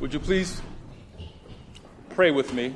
[0.00, 0.62] Would you please
[2.08, 2.74] pray with me?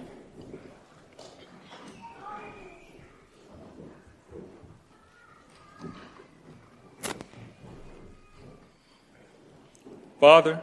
[10.20, 10.62] Father,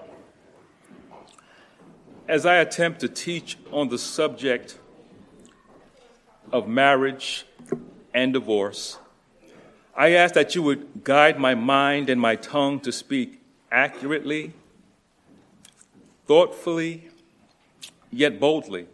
[2.28, 4.78] as I attempt to teach on the subject
[6.52, 7.48] of marriage
[8.14, 9.00] and divorce,
[9.98, 13.42] I ask that you would guide my mind and my tongue to speak
[13.72, 14.54] accurately,
[16.32, 17.10] thoughtfully,
[18.10, 18.88] yet boldly,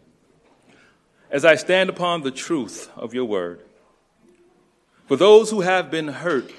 [1.30, 3.62] as I stand upon the truth of your word.
[5.06, 6.52] For those who have been hurt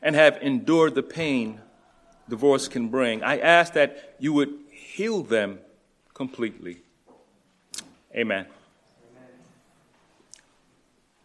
[0.00, 1.60] and have endured the pain
[2.28, 5.58] divorce can bring, I ask that you would heal them
[6.14, 6.76] completely.
[8.14, 8.46] Amen.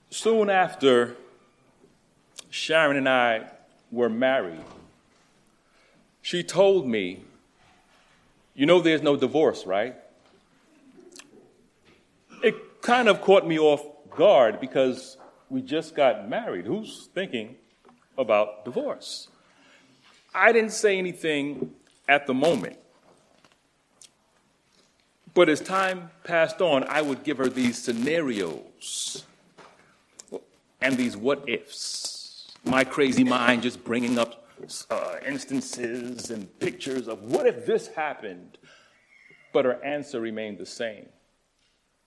[0.09, 1.15] Soon after
[2.49, 3.51] Sharon and I
[3.91, 4.65] were married,
[6.23, 7.25] she told me,
[8.55, 9.95] You know, there's no divorce, right?
[12.43, 15.17] It kind of caught me off guard because
[15.49, 16.65] we just got married.
[16.65, 17.55] Who's thinking
[18.17, 19.27] about divorce?
[20.35, 21.71] I didn't say anything
[22.07, 22.77] at the moment.
[25.33, 29.23] But as time passed on, I would give her these scenarios
[30.79, 32.51] and these what ifs.
[32.65, 34.42] My crazy mind just bringing up
[34.89, 38.57] uh, instances and pictures of what if this happened?
[39.51, 41.09] But her answer remained the same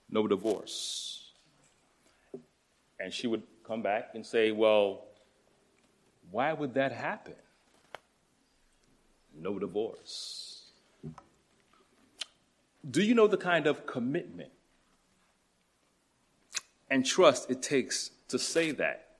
[0.09, 1.31] no divorce.
[2.99, 5.05] And she would come back and say, Well,
[6.31, 7.35] why would that happen?
[9.39, 10.71] No divorce.
[12.89, 14.51] Do you know the kind of commitment
[16.89, 19.17] and trust it takes to say that?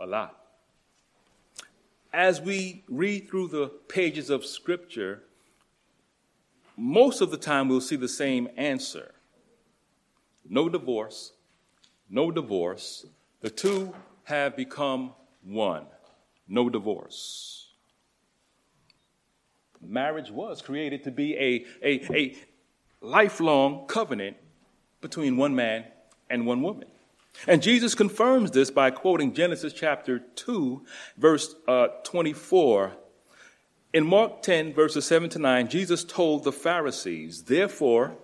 [0.00, 0.37] A lot.
[2.12, 5.22] As we read through the pages of Scripture,
[6.76, 9.14] most of the time we'll see the same answer
[10.50, 11.32] no divorce,
[12.08, 13.04] no divorce.
[13.40, 13.94] The two
[14.24, 15.12] have become
[15.42, 15.84] one.
[16.48, 17.58] No divorce
[19.80, 22.36] marriage was created to be a, a, a
[23.00, 24.36] lifelong covenant
[25.00, 25.84] between one man
[26.30, 26.88] and one woman.
[27.46, 30.84] And Jesus confirms this by quoting Genesis chapter 2,
[31.16, 32.92] verse uh, 24.
[33.94, 38.16] In Mark 10, verses 7 to 9, Jesus told the Pharisees, Therefore,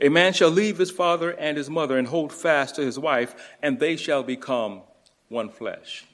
[0.00, 3.34] a man shall leave his father and his mother and hold fast to his wife,
[3.62, 4.82] and they shall become
[5.28, 6.04] one flesh.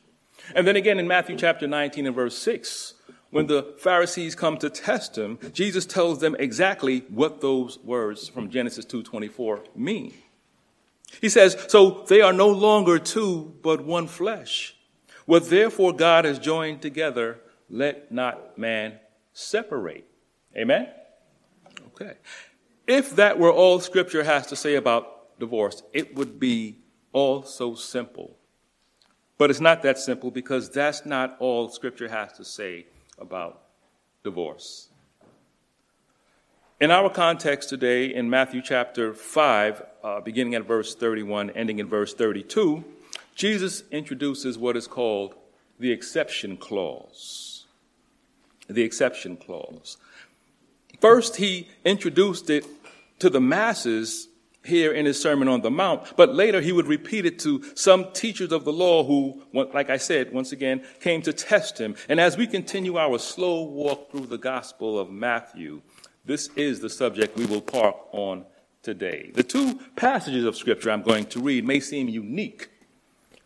[0.55, 2.95] And then again in Matthew chapter 19 and verse 6,
[3.31, 8.49] when the Pharisees come to test him, Jesus tells them exactly what those words from
[8.49, 10.15] Genesis 2:24 mean.
[11.21, 14.77] He says, "So they are no longer two, but one flesh.
[15.27, 19.01] What therefore God has joined together, let not man
[19.33, 20.07] separate."
[20.57, 20.89] Amen.
[21.89, 22.15] Okay.
[22.87, 26.79] If that were all scripture has to say about divorce, it would be
[27.13, 28.37] all so simple.
[29.39, 32.87] But it's not that simple because that's not all scripture has to say
[33.19, 33.63] about
[34.23, 34.89] divorce.
[36.81, 41.87] In our context today, in Matthew chapter 5, uh, beginning at verse 31, ending in
[41.87, 42.85] verse 32,
[43.37, 45.37] Jesus introduces what is called
[45.79, 47.67] the exception clause.
[48.67, 49.99] The exception clause.
[51.01, 52.67] First, he introduced it
[53.21, 54.27] to the masses
[54.65, 58.11] here in his Sermon on the Mount, but later he would repeat it to some
[58.13, 61.95] teachers of the law who, like I said, once again, came to test him.
[62.09, 65.83] And as we continue our slow walk through the Gospel of Matthew,
[66.25, 68.45] this is the subject we will park on
[68.83, 69.31] today.
[69.35, 72.71] The two passages of Scripture I'm going to read may seem unique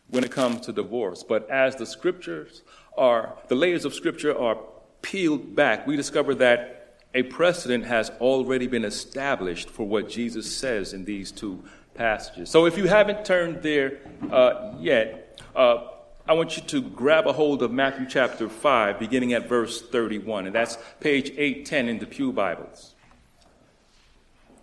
[0.09, 2.63] when it comes to divorce, but as the Scriptures
[2.97, 4.57] are, the layers of Scripture are
[5.01, 10.93] peeled back, we discover that a precedent has already been established for what Jesus says
[10.93, 11.63] in these two
[11.95, 12.49] passages.
[12.49, 13.99] So if you haven't turned there
[14.31, 15.87] uh, yet, uh,
[16.29, 20.45] I want you to grab a hold of Matthew chapter 5, beginning at verse 31,
[20.45, 22.93] and that's page 810 in the Pew Bibles.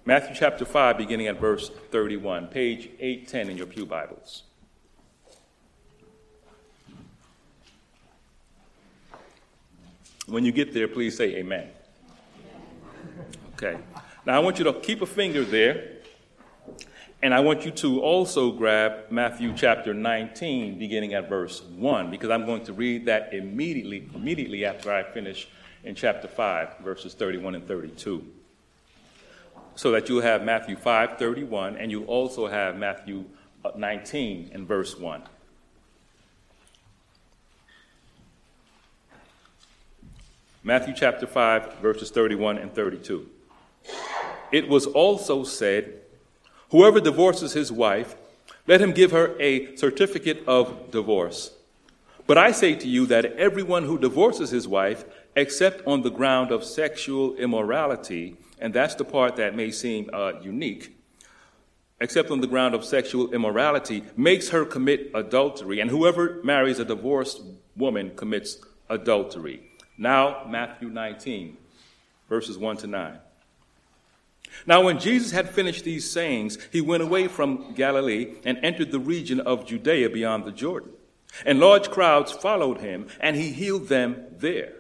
[0.05, 4.45] Matthew chapter 5, beginning at verse 31, page 810 in your Pew Bibles.
[10.27, 11.69] When you get there, please say amen.
[13.55, 13.77] Okay.
[14.25, 15.96] Now I want you to keep a finger there.
[17.23, 22.31] And I want you to also grab Matthew chapter 19, beginning at verse 1, because
[22.31, 25.49] I'm going to read that immediately, immediately after I finish
[25.83, 28.25] in chapter 5, verses 31 and 32.
[29.77, 33.25] So that you'll have Matthew 5, 31, and you'll also have Matthew
[33.65, 35.23] uh, 19 and verse 1.
[40.63, 43.27] Matthew chapter 5, verses 31 and 32.
[44.53, 46.03] it was also said,
[46.71, 48.17] Whoever divorces his wife,
[48.67, 51.53] let him give her a certificate of divorce.
[52.27, 55.05] But I say to you that everyone who divorces his wife,
[55.37, 60.33] except on the ground of sexual immorality, and that's the part that may seem uh,
[60.43, 60.97] unique,
[62.01, 65.79] except on the ground of sexual immorality, makes her commit adultery.
[65.79, 67.43] And whoever marries a divorced
[67.77, 68.59] woman commits
[68.91, 69.71] adultery.
[69.97, 71.57] Now, Matthew 19,
[72.29, 73.19] verses 1 to 9.
[74.67, 79.01] Now, when Jesus had finished these sayings, he went away from Galilee and entered the
[79.01, 80.93] region of Judea beyond the Jordan.
[81.45, 84.73] And large crowds followed him, and he healed them there.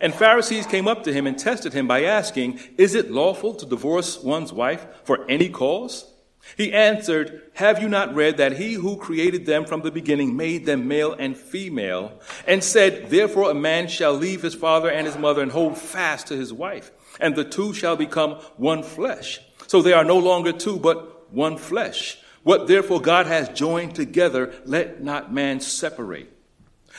[0.00, 3.66] And Pharisees came up to him and tested him by asking, Is it lawful to
[3.66, 6.11] divorce one's wife for any cause?
[6.56, 10.66] He answered, Have you not read that he who created them from the beginning made
[10.66, 15.16] them male and female, and said, Therefore a man shall leave his father and his
[15.16, 16.90] mother and hold fast to his wife,
[17.20, 19.40] and the two shall become one flesh.
[19.66, 22.18] So they are no longer two, but one flesh.
[22.42, 26.28] What therefore God has joined together, let not man separate.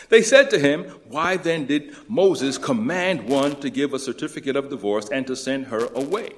[0.09, 4.69] They said to him, Why then did Moses command one to give a certificate of
[4.69, 6.31] divorce and to send her away?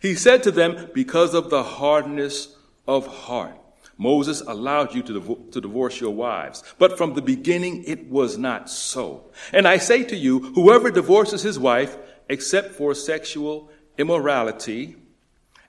[0.00, 2.56] He said to them, Because of the hardness
[2.86, 3.58] of heart.
[3.96, 8.68] Moses allowed you to, to divorce your wives, but from the beginning it was not
[8.68, 9.30] so.
[9.52, 11.96] And I say to you, whoever divorces his wife,
[12.28, 14.96] except for sexual immorality,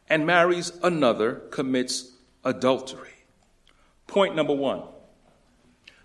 [0.09, 2.13] and marries another, commits
[2.43, 3.09] adultery.
[4.07, 4.83] Point number one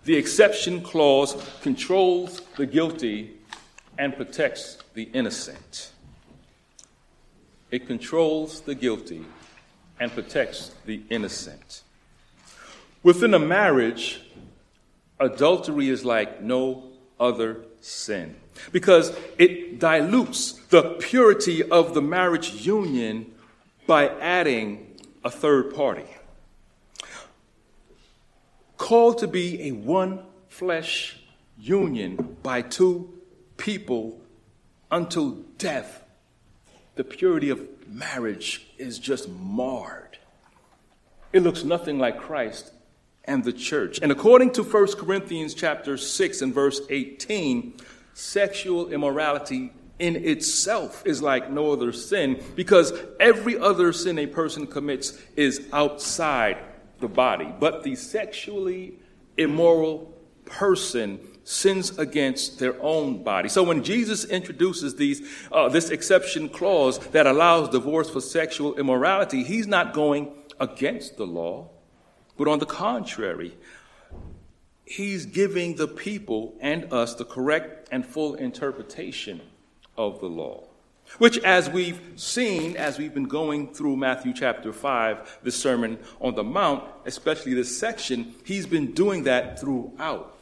[0.04, 3.38] the exception clause controls the guilty
[3.98, 5.92] and protects the innocent.
[7.70, 9.24] It controls the guilty
[9.98, 11.82] and protects the innocent.
[13.02, 14.20] Within a marriage,
[15.18, 16.84] adultery is like no
[17.18, 18.34] other sin
[18.72, 23.32] because it dilutes the purity of the marriage union
[23.86, 26.06] by adding a third party.
[28.76, 31.20] Called to be a one flesh
[31.58, 33.12] union by two
[33.56, 34.20] people
[34.90, 35.99] until death
[37.00, 40.18] the purity of marriage is just marred.
[41.32, 42.74] It looks nothing like Christ
[43.24, 44.00] and the church.
[44.02, 47.72] And according to 1 Corinthians chapter 6 and verse 18,
[48.12, 54.66] sexual immorality in itself is like no other sin because every other sin a person
[54.66, 56.58] commits is outside
[56.98, 57.50] the body.
[57.58, 58.98] But the sexually
[59.38, 60.14] immoral
[60.44, 63.48] person sins against their own body.
[63.48, 69.42] So when Jesus introduces these, uh, this exception clause that allows divorce for sexual immorality,
[69.42, 71.68] he's not going against the law,
[72.36, 73.56] but on the contrary,
[74.84, 79.40] he's giving the people and us the correct and full interpretation
[79.96, 80.64] of the law.
[81.18, 86.36] Which, as we've seen, as we've been going through Matthew chapter 5, the Sermon on
[86.36, 90.36] the Mount, especially this section, he's been doing that throughout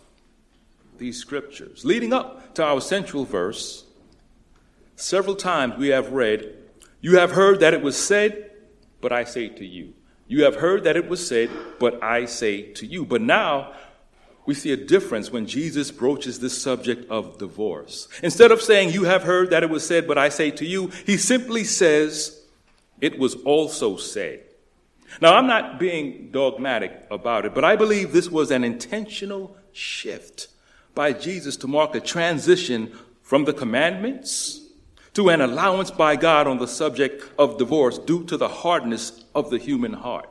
[0.98, 1.84] these scriptures.
[1.84, 3.84] Leading up to our central verse,
[4.96, 6.54] several times we have read,
[7.00, 8.50] You have heard that it was said,
[9.00, 9.94] but I say to you.
[10.26, 13.04] You have heard that it was said, but I say to you.
[13.04, 13.72] But now
[14.44, 18.08] we see a difference when Jesus broaches this subject of divorce.
[18.22, 20.90] Instead of saying, You have heard that it was said, but I say to you,
[21.06, 22.42] he simply says,
[23.00, 24.44] It was also said.
[25.22, 30.48] Now, I'm not being dogmatic about it, but I believe this was an intentional shift
[30.98, 34.62] by Jesus to mark a transition from the commandments
[35.14, 39.48] to an allowance by God on the subject of divorce due to the hardness of
[39.48, 40.28] the human heart.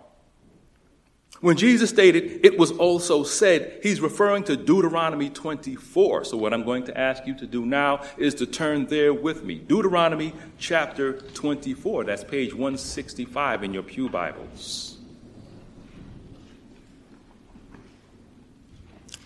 [1.39, 6.25] When Jesus stated, it was also said, he's referring to Deuteronomy 24.
[6.25, 9.45] So, what I'm going to ask you to do now is to turn there with
[9.45, 9.55] me.
[9.55, 12.03] Deuteronomy chapter 24.
[12.03, 14.96] That's page 165 in your Pew Bibles.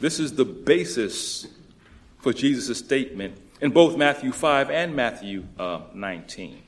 [0.02, 1.46] This is the basis
[2.18, 6.60] for Jesus' statement in both Matthew 5 and Matthew uh, 19.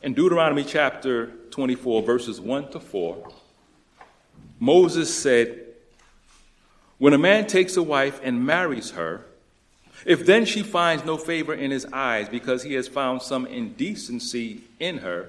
[0.00, 3.28] In Deuteronomy chapter 24, verses 1 to 4,
[4.58, 5.66] Moses said,
[6.96, 9.26] When a man takes a wife and marries her,
[10.06, 14.62] if then she finds no favor in his eyes because he has found some indecency
[14.80, 15.28] in her,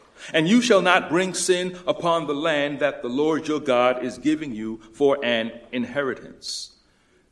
[0.33, 4.17] And you shall not bring sin upon the land that the Lord your God is
[4.17, 6.77] giving you for an inheritance.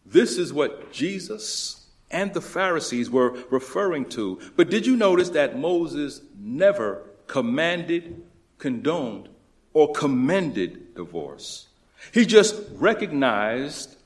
[0.05, 4.39] This is what Jesus and the Pharisees were referring to.
[4.55, 8.24] But did you notice that Moses never commanded,
[8.58, 9.29] condoned,
[9.74, 11.67] or commended divorce?
[12.12, 13.98] He just recognized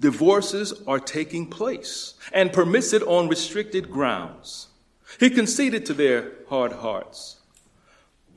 [0.00, 4.68] divorces are taking place and permits it on restricted grounds.
[5.18, 7.37] He conceded to their hard hearts.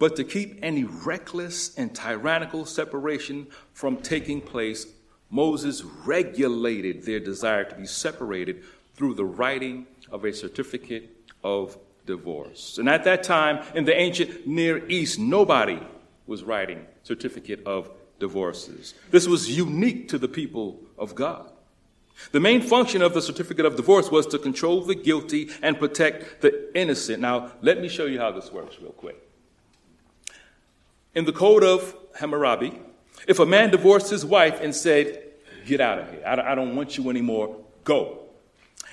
[0.02, 4.88] But to keep any reckless and tyrannical separation from taking place,
[5.30, 8.64] Moses regulated their desire to be separated
[8.96, 11.78] through the writing of a certificate of
[12.08, 12.80] divorce.
[12.80, 15.80] And at that time, in the ancient Near East, nobody
[16.26, 18.96] was writing certificate of divorces.
[19.12, 21.52] This was unique to the people of God.
[22.32, 26.42] The main function of the certificate of divorce was to control the guilty and protect
[26.42, 27.22] the innocent.
[27.22, 29.28] Now, let me show you how this works real quick.
[31.14, 32.80] In the Code of Hammurabi,
[33.28, 35.24] if a man divorced his wife and said,
[35.66, 38.22] Get out of here, I don't want you anymore, go.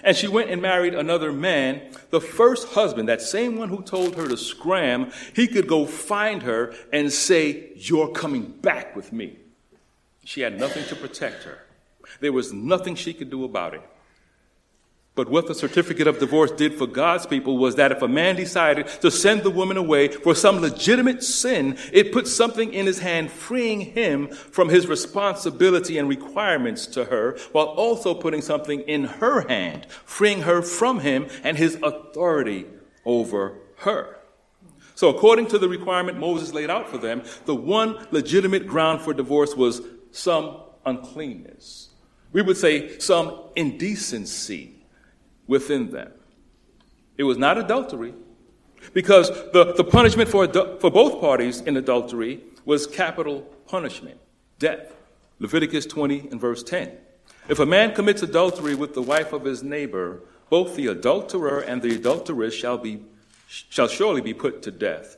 [0.05, 4.17] And she went and married another man, the first husband, that same one who told
[4.17, 9.39] her to scram, he could go find her and say, You're coming back with me.
[10.25, 11.59] She had nothing to protect her.
[12.21, 13.83] There was nothing she could do about it.
[15.19, 18.37] But what the certificate of divorce did for God's people was that if a man
[18.37, 23.01] decided to send the woman away for some legitimate sin, it put something in his
[23.01, 29.07] hand, freeing him from his responsibility and requirements to her, while also putting something in
[29.07, 32.67] her hand, freeing her from him and his authority
[33.05, 34.19] over her.
[34.95, 39.13] So, according to the requirement Moses laid out for them, the one legitimate ground for
[39.13, 39.83] divorce was
[40.13, 41.89] some uncleanness.
[42.31, 44.77] We would say some indecency
[45.49, 46.13] within them.
[47.17, 48.15] It was not adultery,
[48.93, 50.47] because the, the punishment for,
[50.79, 54.21] for both parties in adultery was capital punishment,
[54.61, 54.95] death.
[55.41, 56.93] Leviticus 20 and verse 10.
[57.49, 61.81] If a man commits adultery with the wife of his neighbor, both the adulterer and
[61.81, 63.03] the adulteress shall, be,
[63.47, 65.17] shall surely be put to death.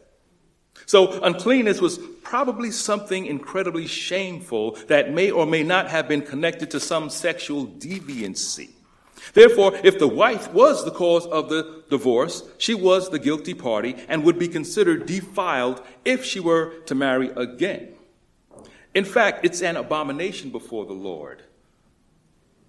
[0.86, 6.70] So uncleanness was probably something incredibly shameful that may or may not have been connected
[6.72, 8.70] to some sexual deviancy.
[9.32, 13.96] Therefore, if the wife was the cause of the divorce, she was the guilty party
[14.08, 17.94] and would be considered defiled if she were to marry again.
[18.94, 21.42] In fact, it's an abomination before the Lord.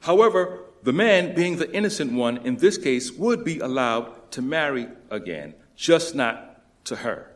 [0.01, 4.87] However, the man, being the innocent one in this case, would be allowed to marry
[5.09, 7.31] again, just not to her.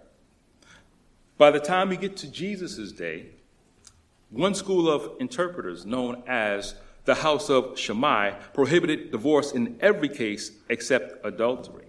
[1.37, 3.27] By the time we get to Jesus' day,
[4.29, 6.75] one school of interpreters, known as
[7.05, 11.85] the House of Shammai, prohibited divorce in every case except adultery.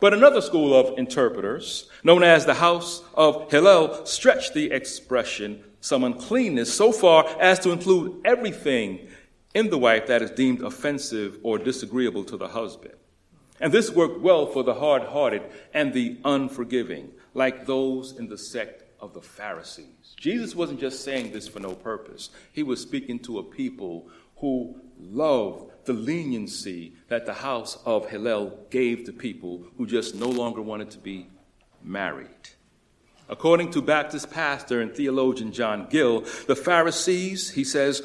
[0.00, 6.04] But another school of interpreters, known as the House of Hillel, stretched the expression some
[6.04, 9.08] uncleanness so far as to include everything
[9.54, 12.94] in the wife that is deemed offensive or disagreeable to the husband.
[13.60, 15.42] And this worked well for the hard hearted
[15.74, 20.14] and the unforgiving like those in the sect of the Pharisees.
[20.16, 24.80] Jesus wasn't just saying this for no purpose, he was speaking to a people who
[24.98, 30.62] loved the leniency that the house of Hillel gave to people who just no longer
[30.62, 31.28] wanted to be
[31.82, 32.28] married.
[33.28, 38.02] According to Baptist pastor and theologian John Gill, the Pharisees, he says,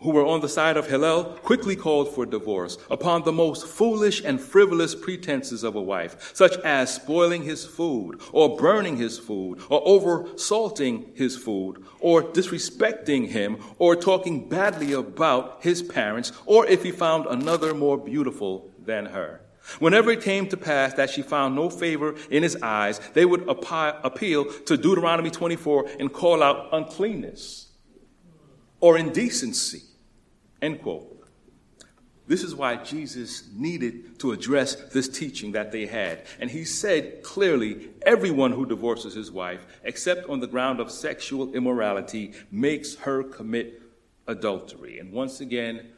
[0.00, 4.22] who were on the side of Hillel quickly called for divorce upon the most foolish
[4.24, 9.60] and frivolous pretenses of a wife, such as spoiling his food, or burning his food,
[9.68, 16.66] or over salting his food, or disrespecting him, or talking badly about his parents, or
[16.66, 19.42] if he found another more beautiful than her.
[19.78, 23.46] Whenever it came to pass that she found no favor in his eyes, they would
[23.46, 27.68] appeal to Deuteronomy 24 and call out uncleanness
[28.80, 29.82] or indecency
[30.62, 31.16] End quote.
[32.30, 36.22] This is why Jesus needed to address this teaching that they had.
[36.38, 41.52] And he said clearly everyone who divorces his wife, except on the ground of sexual
[41.54, 43.82] immorality, makes her commit
[44.28, 45.00] adultery.
[45.00, 45.88] And once again,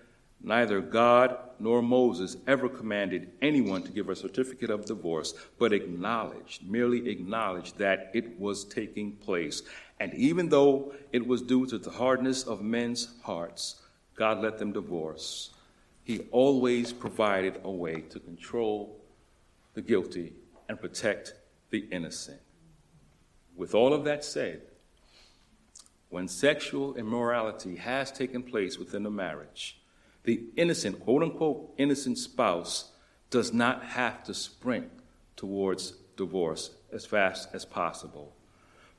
[0.40, 6.66] neither God nor Moses ever commanded anyone to give a certificate of divorce, but acknowledged,
[6.66, 9.62] merely acknowledged that it was taking place.
[10.00, 13.81] And even though it was due to the hardness of men's hearts,
[14.22, 15.50] God let them divorce,
[16.04, 19.00] He always provided a way to control
[19.74, 20.34] the guilty
[20.68, 21.34] and protect
[21.70, 22.40] the innocent.
[23.56, 24.62] With all of that said,
[26.08, 29.80] when sexual immorality has taken place within a marriage,
[30.22, 32.92] the innocent, quote unquote, innocent spouse
[33.28, 34.88] does not have to sprint
[35.34, 38.36] towards divorce as fast as possible.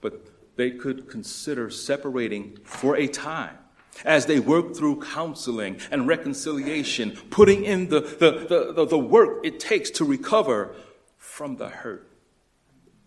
[0.02, 0.22] But
[0.58, 3.60] they could consider separating for a time
[4.06, 9.60] as they work through counseling and reconciliation, putting in the, the, the, the, work it
[9.60, 10.76] takes to recover
[11.18, 12.08] from the hurt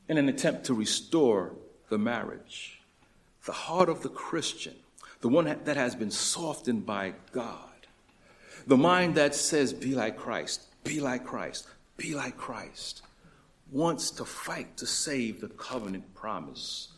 [0.09, 1.53] in an attempt to restore
[1.89, 2.81] the marriage.
[3.45, 4.75] The heart of the Christian,
[5.21, 7.61] the one that has been softened by God,
[8.67, 11.67] the mind that says, Be like Christ, be like Christ,
[11.97, 13.03] be like Christ,
[13.71, 16.89] wants to fight to save the covenant promise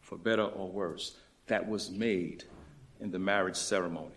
[0.00, 1.16] for better or worse
[1.46, 2.44] that was made
[3.00, 4.14] in the marriage ceremony.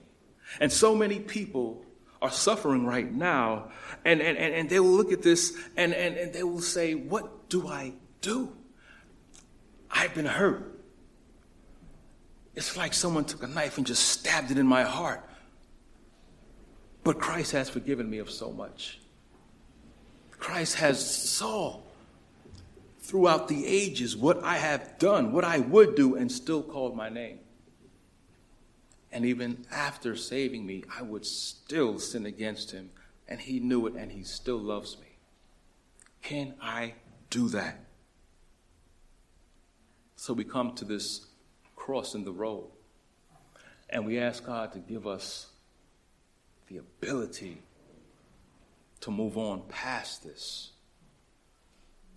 [0.60, 1.86] And so many people
[2.22, 3.72] are suffering right now,
[4.06, 7.50] and, and, and, they will look at this and, and, and they will say, What
[7.50, 8.56] do I do?
[9.90, 10.80] I've been hurt.
[12.56, 15.28] It's like someone took a knife and just stabbed it in my heart.
[17.04, 19.00] But Christ has forgiven me of so much.
[20.32, 21.80] Christ has saw
[23.00, 27.10] throughout the ages what I have done, what I would do, and still called my
[27.10, 27.40] name.
[29.12, 32.92] And even after saving me, I would still sin against him.
[33.28, 35.08] And he knew it, and he still loves me.
[36.22, 36.94] Can I
[37.30, 37.86] do that?
[40.16, 41.26] So we come to this
[41.76, 42.68] cross in the road,
[43.90, 45.48] and we ask God to give us
[46.68, 47.62] the ability
[49.02, 50.72] to move on past this,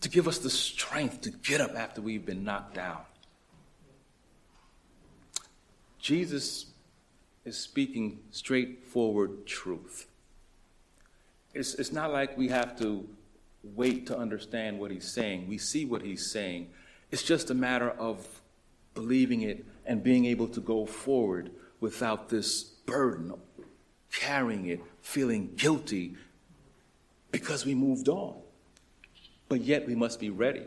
[0.03, 3.01] to give us the strength to get up after we've been knocked down.
[5.99, 6.67] Jesus
[7.45, 10.07] is speaking straightforward truth.
[11.53, 13.09] It's, it's not like we have to
[13.63, 15.49] wait to understand what he's saying.
[15.49, 16.71] We see what he's saying.
[17.11, 18.27] It's just a matter of
[18.95, 23.35] believing it and being able to go forward without this burden,
[24.11, 26.17] carrying it, feeling guilty
[27.31, 28.35] because we moved on.
[29.49, 30.65] But yet we must be ready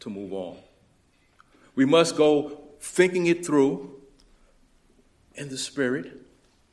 [0.00, 0.56] to move on.
[1.74, 4.01] We must go thinking it through
[5.34, 6.20] in the Spirit,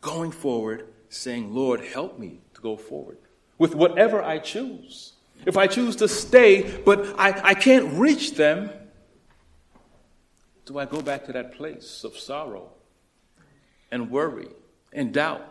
[0.02, 3.18] going forward, saying, Lord, help me to go forward
[3.58, 5.14] with whatever I choose.
[5.46, 8.70] If I choose to stay, but I, I can't reach them,
[10.66, 12.70] do I go back to that place of sorrow
[13.92, 14.50] and worry
[14.94, 15.42] and doubt,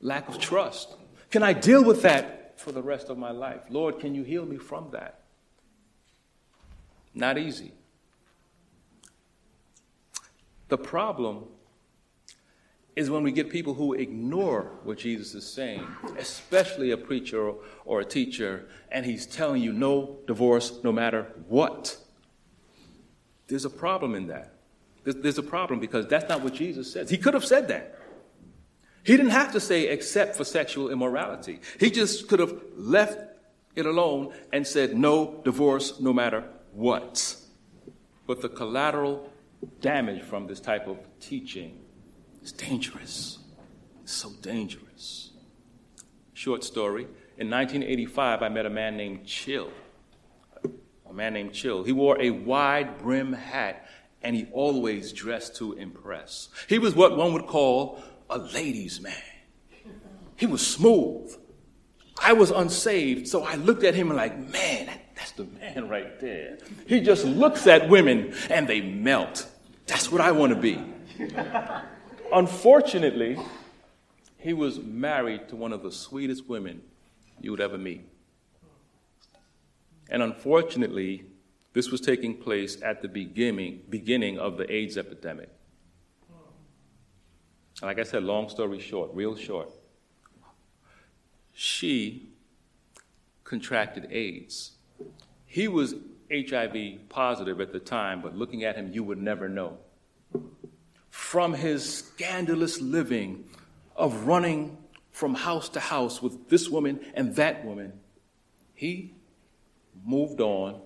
[0.00, 0.94] lack of trust?
[1.30, 3.62] Can I deal with that for the rest of my life?
[3.70, 5.20] Lord, can you heal me from that?
[7.14, 7.72] Not easy.
[10.68, 11.44] The problem
[12.94, 15.86] is when we get people who ignore what Jesus is saying,
[16.18, 17.52] especially a preacher
[17.84, 21.96] or a teacher, and he's telling you no divorce no matter what.
[23.46, 24.54] There's a problem in that.
[25.04, 27.10] There's a problem because that's not what Jesus says.
[27.10, 27.98] He could have said that.
[29.04, 31.60] He didn't have to say except for sexual immorality.
[31.80, 33.18] He just could have left
[33.74, 37.36] it alone and said no divorce no matter what.
[38.26, 39.32] But the collateral
[39.80, 41.81] damage from this type of teaching
[42.42, 43.38] it's dangerous.
[44.02, 45.30] It's so dangerous.
[46.34, 47.04] Short story.
[47.38, 49.70] In 1985, I met a man named Chill.
[51.08, 51.84] A man named Chill.
[51.84, 53.86] He wore a wide brim hat
[54.22, 56.48] and he always dressed to impress.
[56.68, 59.14] He was what one would call a ladies' man.
[60.36, 61.32] He was smooth.
[62.20, 65.88] I was unsaved, so I looked at him and like, man, that, that's the man
[65.88, 66.58] right there.
[66.86, 69.46] He just looks at women and they melt.
[69.86, 70.80] That's what I want to be.
[72.32, 73.38] Unfortunately,
[74.38, 76.80] he was married to one of the sweetest women
[77.40, 78.08] you would ever meet.
[80.08, 81.24] And unfortunately,
[81.74, 85.50] this was taking place at the beginning, beginning of the AIDS epidemic.
[87.82, 89.68] like I said, long story short, real short,
[91.52, 92.30] she
[93.44, 94.72] contracted AIDS.
[95.44, 95.96] He was
[96.30, 99.76] HIV positive at the time, but looking at him, you would never know
[101.12, 103.44] from his scandalous living
[103.94, 104.78] of running
[105.10, 107.92] from house to house with this woman and that woman,
[108.74, 109.12] he
[110.06, 110.80] moved on.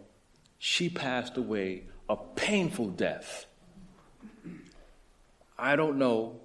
[0.59, 3.47] She passed away a painful death.
[5.57, 6.41] I don't know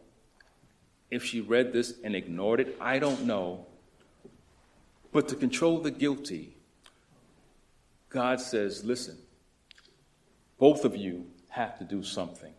[1.10, 2.78] if she read this and ignored it.
[2.80, 3.66] I don't know.
[5.12, 6.56] But to control the guilty,
[8.10, 9.18] God says, listen,
[10.60, 12.54] both of you have to do something.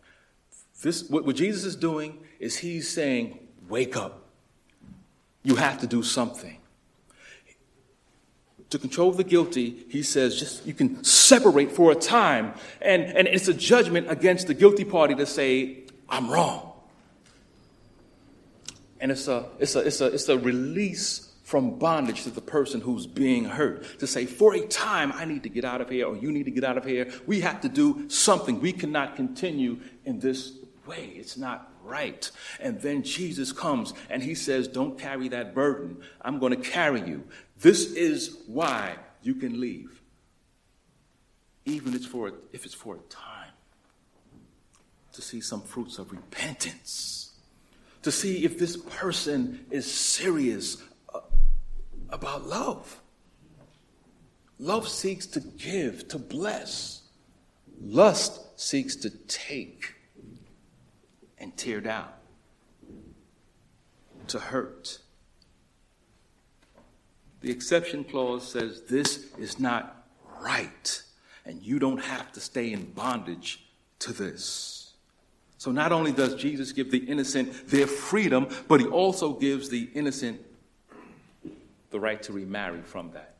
[0.81, 4.29] This, what, what Jesus is doing is he's saying, wake up.
[5.43, 6.57] You have to do something.
[8.69, 12.53] To control the guilty, he says, just you can separate for a time.
[12.81, 16.71] And, and it's a judgment against the guilty party to say, I'm wrong.
[18.99, 22.81] And it's a, it's a, it's a, it's a release from bondage to the person
[22.81, 23.99] who's being hurt.
[23.99, 26.45] To say, for a time, I need to get out of here, or you need
[26.45, 27.11] to get out of here.
[27.27, 28.59] We have to do something.
[28.59, 30.53] We cannot continue in this
[30.85, 31.13] way.
[31.15, 32.29] It's not right.
[32.59, 35.97] And then Jesus comes and he says, Don't carry that burden.
[36.21, 37.23] I'm going to carry you.
[37.59, 40.01] This is why you can leave.
[41.65, 42.05] Even if it's
[42.75, 43.51] for, a time.
[45.13, 47.31] To see some fruits of repentance.
[48.01, 51.21] To see if this person is serious uh,
[52.09, 52.99] about love.
[54.59, 57.03] Love seeks to give, to bless.
[57.81, 59.92] Lust seeks to take
[61.43, 62.07] and tear down,
[64.27, 64.99] to hurt.
[67.41, 70.07] The exception clause says this is not
[70.39, 71.01] right,
[71.45, 73.65] and you don't have to stay in bondage
[73.99, 74.93] to this.
[75.57, 79.89] So not only does Jesus give the innocent their freedom, but he also gives the
[79.93, 80.39] innocent
[81.89, 83.35] the right to remarry from that.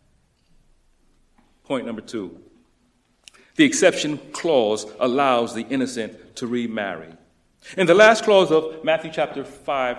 [1.63, 2.42] Point number two
[3.56, 7.13] the exception clause allows the innocent to remarry.
[7.78, 9.97] In the last clause of Matthew chapter 5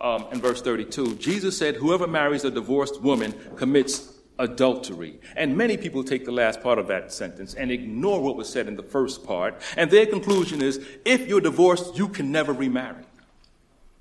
[0.00, 5.18] um, and verse 32, Jesus said, Whoever marries a divorced woman commits adultery.
[5.34, 8.68] And many people take the last part of that sentence and ignore what was said
[8.68, 9.62] in the first part.
[9.76, 13.04] And their conclusion is if you're divorced, you can never remarry,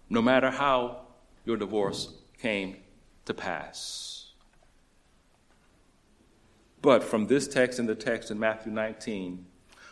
[0.09, 1.01] no matter how
[1.45, 2.77] your divorce came
[3.25, 4.31] to pass.
[6.81, 9.45] But from this text and the text in Matthew 19,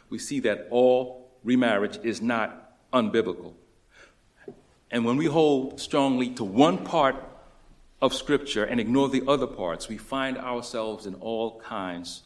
[0.09, 2.62] we see that all remarriage is not
[2.93, 3.53] unbiblical.
[4.91, 7.15] And when we hold strongly to one part
[8.01, 12.23] of Scripture and ignore the other parts, we find ourselves in all kinds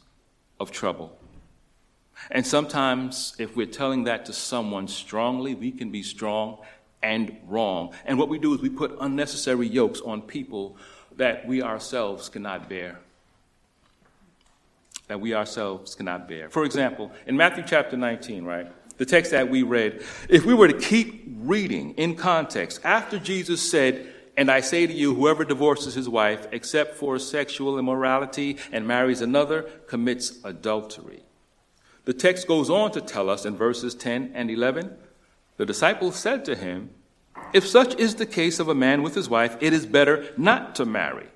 [0.60, 1.16] of trouble.
[2.30, 6.58] And sometimes, if we're telling that to someone strongly, we can be strong
[7.02, 7.94] and wrong.
[8.04, 10.76] And what we do is we put unnecessary yokes on people
[11.16, 12.98] that we ourselves cannot bear.
[15.06, 16.50] That we ourselves cannot bear.
[16.50, 18.70] For example, in Matthew chapter 19, right?
[18.98, 23.68] The text that we read, if we were to keep reading in context, after Jesus
[23.68, 28.86] said, and I say to you, whoever divorces his wife, except for sexual immorality, and
[28.86, 31.22] marries another, commits adultery.
[32.04, 34.96] The text goes on to tell us in verses 10 and 11
[35.58, 36.90] the disciples said to him,
[37.52, 40.76] If such is the case of a man with his wife, it is better not
[40.76, 41.26] to marry.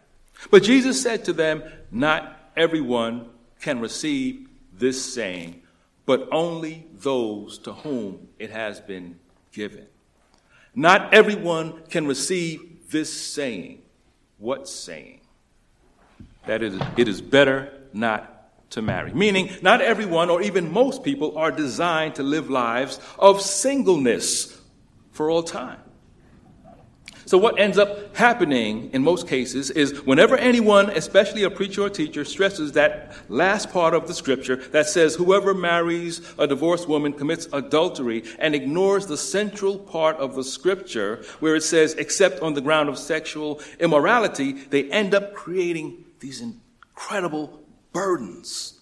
[0.51, 3.29] But Jesus said to them, Not everyone
[3.61, 5.62] can receive this saying
[6.07, 9.19] but only those to whom it has been
[9.53, 9.87] given.
[10.75, 13.83] Not everyone can receive this saying.
[14.39, 15.21] What saying?
[16.47, 19.13] That is, it is better not to marry.
[19.13, 24.61] Meaning, not everyone or even most people are designed to live lives of singleness
[25.13, 25.81] for all time.
[27.33, 31.89] So, what ends up happening in most cases is whenever anyone, especially a preacher or
[31.89, 37.15] teacher, stresses that last part of the scripture that says, Whoever marries a divorced woman
[37.15, 42.53] commits adultery, and ignores the central part of the scripture where it says, Except on
[42.53, 47.63] the ground of sexual immorality, they end up creating these incredible
[47.95, 48.79] burdens.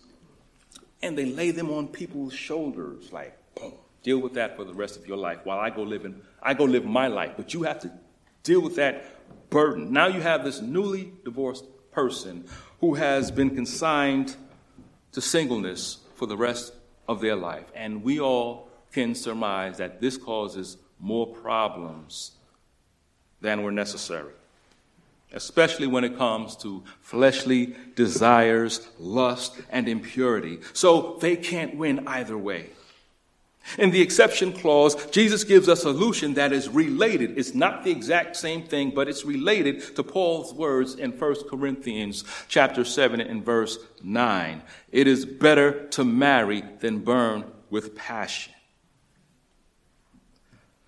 [1.04, 4.96] And they lay them on people's shoulders, like, boom, deal with that for the rest
[4.96, 7.34] of your life while I go live in, I go live my life.
[7.36, 7.92] But you have to
[8.42, 9.92] deal with that burden.
[9.92, 12.46] Now you have this newly divorced person
[12.80, 14.36] who has been consigned
[15.12, 16.72] to singleness for the rest
[17.08, 17.66] of their life.
[17.74, 22.32] And we all can surmise that this causes more problems
[23.40, 24.32] than were necessary,
[25.32, 30.60] especially when it comes to fleshly desires, lust, and impurity.
[30.72, 32.70] So they can't win either way.
[33.78, 37.38] In the exception clause, Jesus gives a solution that is related.
[37.38, 42.24] It's not the exact same thing, but it's related to Paul's words in 1 Corinthians
[42.48, 44.62] chapter 7 and verse 9.
[44.92, 48.52] It is better to marry than burn with passion.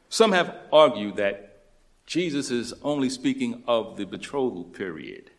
[0.08, 1.62] Some have argued that
[2.04, 5.30] Jesus is only speaking of the betrothal period,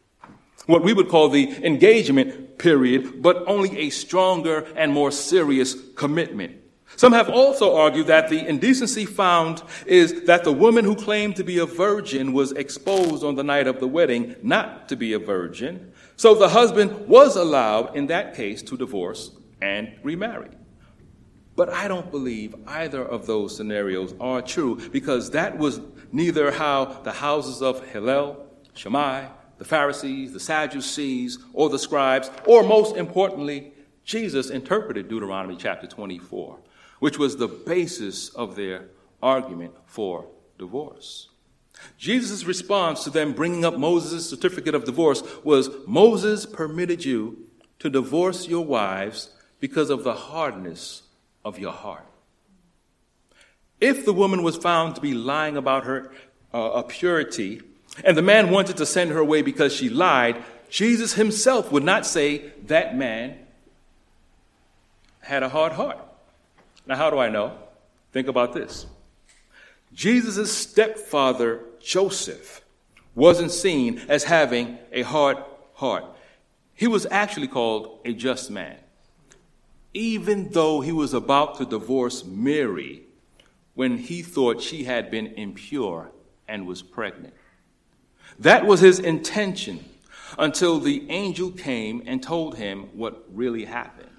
[0.66, 6.63] what we would call the engagement period, but only a stronger and more serious commitment.
[6.96, 11.44] Some have also argued that the indecency found is that the woman who claimed to
[11.44, 15.20] be a virgin was exposed on the night of the wedding not to be a
[15.20, 15.92] virgin.
[16.16, 20.50] So the husband was allowed in that case to divorce and remarry.
[21.56, 26.86] But I don't believe either of those scenarios are true because that was neither how
[26.86, 29.28] the houses of Hillel, Shammai,
[29.58, 33.72] the Pharisees, the Sadducees, or the scribes, or most importantly,
[34.04, 36.60] Jesus interpreted Deuteronomy chapter 24
[37.04, 38.86] which was the basis of their
[39.22, 40.26] argument for
[40.58, 41.28] divorce.
[41.98, 47.90] Jesus' response to them bringing up Moses' certificate of divorce was Moses permitted you to
[47.90, 51.02] divorce your wives because of the hardness
[51.44, 52.08] of your heart.
[53.82, 56.10] If the woman was found to be lying about her
[56.54, 57.62] uh, purity,
[58.06, 62.06] and the man wanted to send her away because she lied, Jesus himself would not
[62.06, 63.40] say that man
[65.20, 66.00] had a hard heart.
[66.86, 67.58] Now, how do I know?
[68.12, 68.86] Think about this.
[69.94, 72.62] Jesus' stepfather, Joseph,
[73.16, 75.38] wasn't seen as having a hard
[75.76, 76.06] heart.
[76.74, 78.78] He was actually called a just man.
[79.94, 83.04] Even though he was about to divorce Mary
[83.76, 86.12] when he thought she had been impure
[86.48, 87.34] and was pregnant.
[88.40, 89.86] That was his intention
[90.38, 94.10] until the angel came and told him what really happened.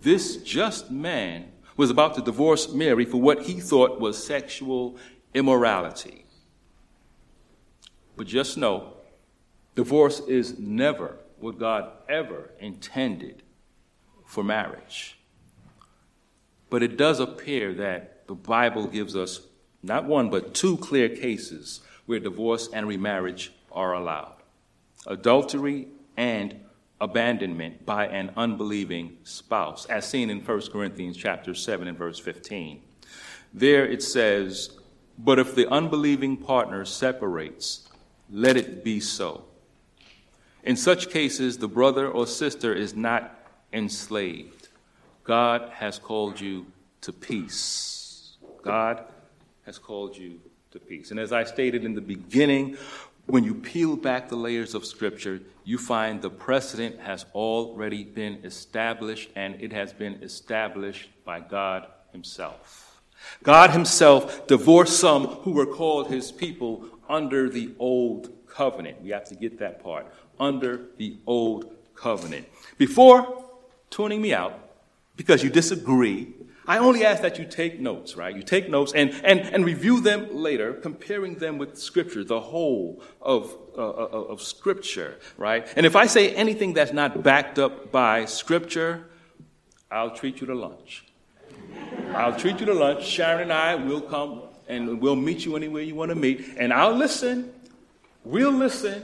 [0.00, 1.49] This just man
[1.80, 4.98] was about to divorce Mary for what he thought was sexual
[5.32, 6.26] immorality.
[8.18, 8.98] But just know,
[9.74, 13.42] divorce is never what God ever intended
[14.26, 15.18] for marriage.
[16.68, 19.40] But it does appear that the Bible gives us
[19.82, 24.34] not one, but two clear cases where divorce and remarriage are allowed
[25.06, 26.60] adultery and
[27.00, 32.82] abandonment by an unbelieving spouse, as seen in 1 Corinthians chapter 7 and verse 15.
[33.54, 34.78] There it says,
[35.18, 37.88] But if the unbelieving partner separates,
[38.30, 39.44] let it be so.
[40.62, 43.34] In such cases, the brother or sister is not
[43.72, 44.68] enslaved.
[45.24, 46.66] God has called you
[47.00, 48.36] to peace.
[48.62, 49.04] God
[49.64, 51.10] has called you to peace.
[51.10, 52.76] And as I stated in the beginning,
[53.30, 58.44] when you peel back the layers of Scripture, you find the precedent has already been
[58.44, 63.00] established, and it has been established by God Himself.
[63.42, 69.02] God Himself divorced some who were called His people under the old covenant.
[69.02, 70.06] We have to get that part.
[70.38, 72.48] Under the old covenant.
[72.78, 73.44] Before
[73.90, 74.58] tuning me out,
[75.16, 76.32] because you disagree
[76.70, 78.32] I only ask that you take notes, right?
[78.32, 83.02] You take notes and, and, and review them later, comparing them with Scripture, the whole
[83.20, 85.66] of, uh, uh, of Scripture, right?
[85.74, 89.04] And if I say anything that's not backed up by Scripture,
[89.90, 91.06] I'll treat you to lunch.
[92.14, 93.04] I'll treat you to lunch.
[93.04, 96.54] Sharon and I will come and we'll meet you anywhere you want to meet.
[96.56, 97.52] And I'll listen.
[98.22, 99.02] We'll listen.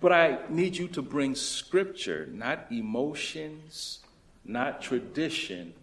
[0.00, 3.98] But I need you to bring Scripture, not emotions,
[4.44, 5.74] not tradition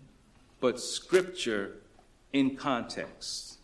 [0.62, 1.76] but scripture
[2.32, 3.58] in context.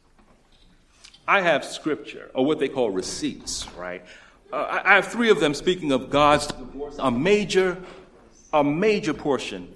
[1.27, 4.03] I have scripture, or what they call receipts, right?
[4.51, 7.77] Uh, I have three of them speaking of God's divorce, a major,
[8.53, 9.73] a major portion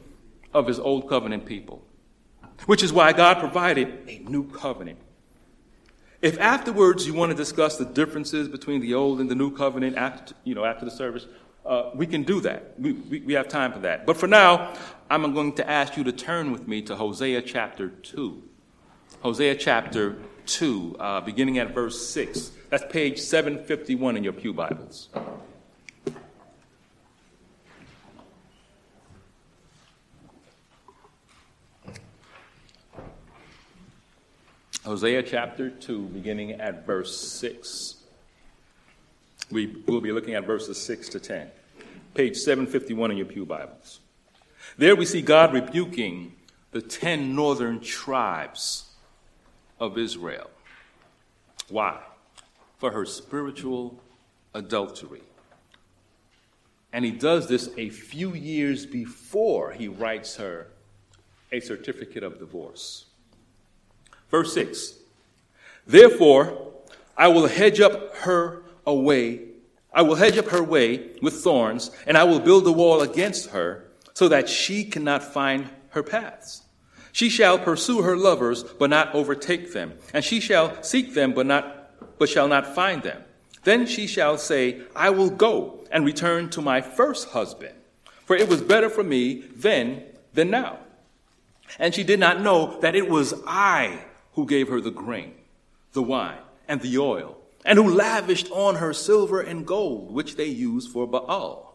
[0.54, 1.84] of his old covenant people,
[2.66, 5.00] which is why God provided a new covenant.
[6.22, 9.98] If afterwards you want to discuss the differences between the old and the new covenant
[9.98, 11.26] after, you know, after the service,
[11.66, 12.80] uh, we can do that.
[12.80, 14.06] We, we, we, have time for that.
[14.06, 14.74] But for now,
[15.10, 18.42] I'm going to ask you to turn with me to Hosea chapter 2.
[19.22, 22.52] Hosea chapter 2, uh, beginning at verse 6.
[22.70, 25.10] That's page 751 in your Pew Bibles.
[34.84, 38.01] Hosea chapter 2, beginning at verse 6.
[39.52, 41.50] We will be looking at verses 6 to 10.
[42.14, 44.00] Page 751 in your Pew Bibles.
[44.78, 46.34] There we see God rebuking
[46.72, 48.86] the 10 northern tribes
[49.80, 50.50] of Israel.
[51.70, 52.00] Why?
[52.78, 54.00] For her spiritual
[54.54, 55.24] adultery.
[56.94, 60.68] And he does this a few years before he writes her
[61.52, 63.06] a certificate of divorce.
[64.30, 64.96] Verse 6
[65.86, 66.72] Therefore,
[67.18, 69.42] I will hedge up her away.
[69.94, 73.50] I will hedge up her way with thorns, and I will build a wall against
[73.50, 76.64] her, so that she cannot find her paths.
[77.12, 81.46] She shall pursue her lovers, but not overtake them, and she shall seek them, but
[81.46, 83.22] not, but shall not find them.
[83.64, 87.76] Then she shall say, I will go and return to my first husband,
[88.26, 90.80] for it was better for me then than now.
[91.78, 95.34] And she did not know that it was I who gave her the grain,
[95.94, 100.46] the wine, and the oil and who lavished on her silver and gold, which they
[100.46, 101.72] used for Baal.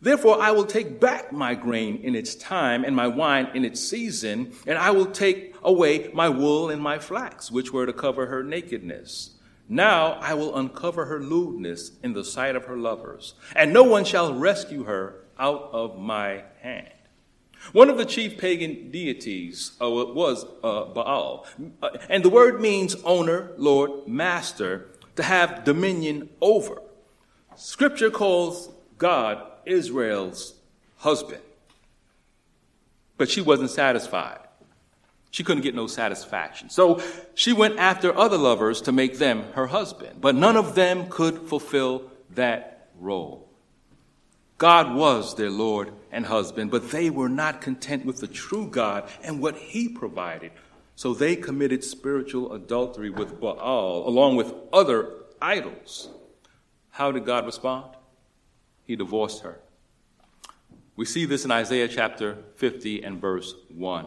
[0.00, 3.80] Therefore, I will take back my grain in its time and my wine in its
[3.80, 8.26] season, and I will take away my wool and my flax, which were to cover
[8.26, 9.30] her nakedness.
[9.68, 14.04] Now I will uncover her lewdness in the sight of her lovers, and no one
[14.04, 16.92] shall rescue her out of my hand.
[17.72, 21.46] One of the chief pagan deities uh, was uh, Baal,
[21.82, 26.80] uh, and the word means owner, lord, master, to have dominion over.
[27.56, 30.54] Scripture calls God Israel's
[30.98, 31.42] husband.
[33.16, 34.40] But she wasn't satisfied.
[35.30, 36.70] She couldn't get no satisfaction.
[36.70, 37.02] So
[37.34, 40.20] she went after other lovers to make them her husband.
[40.20, 43.46] But none of them could fulfill that role.
[44.58, 49.10] God was their Lord and husband, but they were not content with the true God
[49.22, 50.52] and what he provided.
[50.96, 56.08] So they committed spiritual adultery with Baal along with other idols.
[56.90, 57.94] How did God respond?
[58.86, 59.60] He divorced her.
[60.96, 64.06] We see this in Isaiah chapter 50 and verse 1.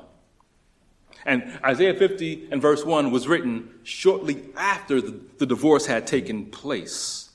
[1.26, 6.48] And Isaiah 50 and verse 1 was written shortly after the, the divorce had taken
[6.48, 7.30] place.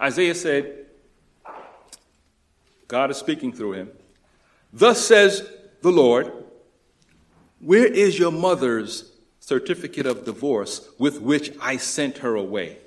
[0.00, 0.86] Isaiah said,
[2.88, 3.90] God is speaking through him.
[4.72, 5.46] Thus says
[5.82, 6.32] the Lord,
[7.60, 12.78] Where is your mother's certificate of divorce with which I sent her away?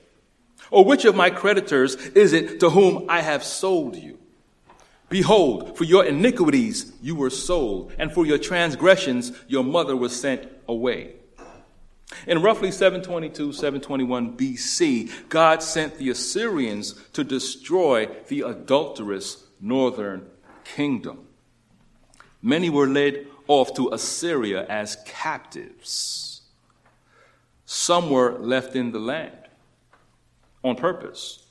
[0.72, 4.18] Or which of my creditors is it to whom I have sold you?
[5.10, 10.50] Behold, for your iniquities you were sold, and for your transgressions your mother was sent
[10.68, 11.14] away.
[12.26, 20.28] In roughly 722, 721 BC, God sent the Assyrians to destroy the adulterous northern
[20.64, 21.28] kingdom.
[22.42, 26.42] Many were led off to Assyria as captives.
[27.66, 29.38] Some were left in the land
[30.64, 31.46] on purpose.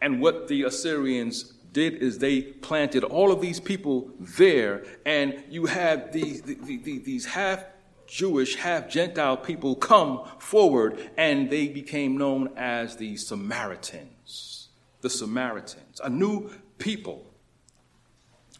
[0.00, 5.66] And what the Assyrians did is they planted all of these people there, and you
[5.66, 7.64] had these, these half
[8.06, 14.68] Jewish, half Gentile people come forward, and they became known as the Samaritans.
[15.00, 17.26] The Samaritans, a new people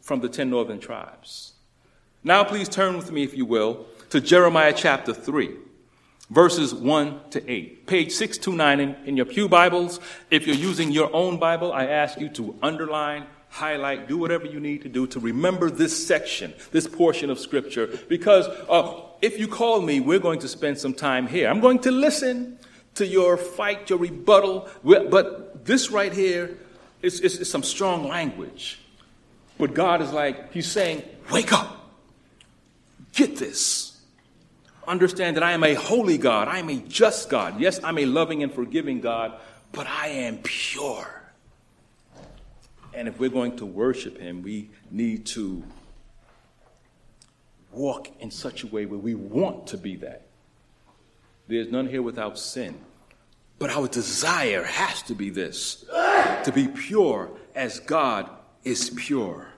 [0.00, 1.54] from the ten northern tribes.
[2.26, 5.48] Now, please turn with me, if you will, to Jeremiah chapter 3
[6.28, 7.86] verses 1 to 8.
[7.86, 10.00] Page 629 in, in your Pew Bibles.
[10.28, 14.58] If you're using your own Bible, I ask you to underline, highlight, do whatever you
[14.58, 19.46] need to do to remember this section, this portion of Scripture, because uh, if you
[19.46, 21.48] call me, we're going to spend some time here.
[21.48, 22.58] I'm going to listen
[22.96, 26.58] to your fight, your rebuttal, but this right here
[27.02, 28.80] is, is, is some strong language.
[29.58, 31.75] But God is like, He's saying, wake up,
[33.16, 33.96] get this
[34.86, 36.48] understand that I am a holy God.
[36.48, 37.60] I am a just God.
[37.60, 39.38] Yes, I'm a loving and forgiving God,
[39.72, 41.22] but I am pure.
[42.94, 45.62] And if we're going to worship Him, we need to
[47.72, 50.22] walk in such a way where we want to be that.
[51.46, 52.78] There's none here without sin.
[53.58, 55.84] But our desire has to be this
[56.44, 58.28] to be pure as God
[58.64, 59.48] is pure.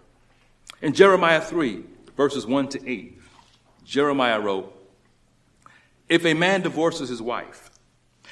[0.81, 1.83] In Jeremiah 3,
[2.17, 3.18] verses 1 to 8,
[3.89, 4.75] Jeremiah wrote,
[6.11, 7.71] if a man divorces his wife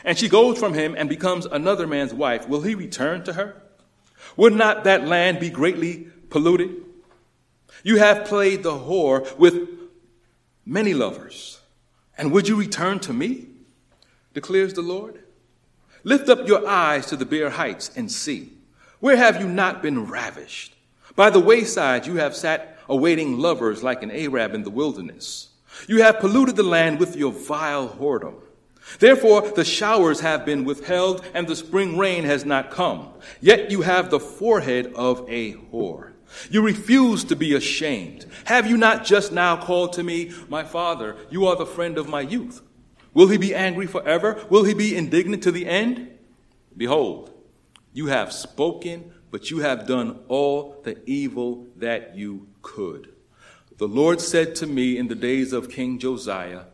[0.05, 3.57] and she goes from him and becomes another man's wife, will he return to her?
[4.37, 6.77] Would not that land be greatly polluted?
[7.83, 9.67] You have played the whore with
[10.67, 11.61] many lovers,
[12.19, 13.47] and would you return to me?
[14.35, 15.21] declares the Lord.
[16.05, 18.53] Lift up your eyes to the bare heights and see.
[19.01, 20.75] Where have you not been ravished?
[21.15, 25.49] By the wayside you have sat awaiting lovers like an Arab in the wilderness.
[25.89, 28.37] You have polluted the land with your vile whoredom.
[28.99, 33.09] Therefore, the showers have been withheld and the spring rain has not come.
[33.41, 36.13] Yet you have the forehead of a whore.
[36.51, 38.27] You refuse to be ashamed.
[38.45, 42.09] Have you not just now called to me, my father, you are the friend of
[42.09, 42.63] my youth?
[43.15, 44.45] Will he be angry forever?
[44.51, 46.11] Will he be indignant to the end?
[46.77, 47.33] Behold,
[47.93, 53.13] you have spoken, but you have done all the evil that you could.
[53.79, 56.65] The Lord said to me in the days of King Josiah,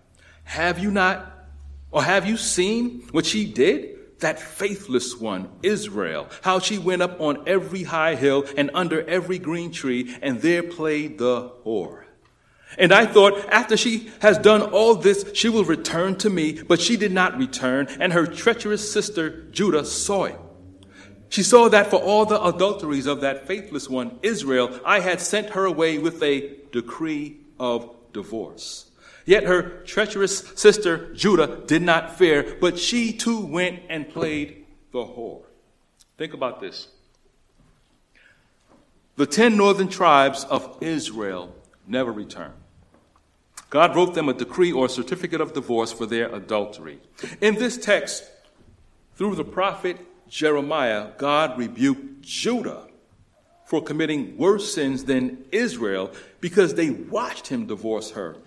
[0.45, 1.49] Have you not,
[1.91, 3.99] or have you seen what she did?
[4.21, 9.39] That faithless one, Israel, how she went up on every high hill and under every
[9.39, 12.05] green tree, and there played the whore.
[12.79, 16.81] And I thought, after she has done all this, she will return to me, but
[16.81, 20.39] she did not return, and her treacherous sister Judah saw it.
[21.33, 25.49] She saw that for all the adulteries of that faithless one, Israel, I had sent
[25.51, 28.91] her away with a decree of divorce.
[29.25, 34.99] Yet her treacherous sister Judah did not fear, but she too went and played the
[34.99, 35.45] whore.
[36.19, 36.89] Think about this.
[39.17, 41.57] The ten northern tribes of Israel
[41.87, 42.61] never returned.
[43.71, 47.01] God wrote them a decree or certificate of divorce for their adultery.
[47.41, 48.23] In this text,
[49.17, 49.97] through the prophet
[50.33, 52.87] Jeremiah, God rebuked Judah
[53.67, 56.11] for committing worse sins than Israel
[56.41, 58.39] because they watched him divorce her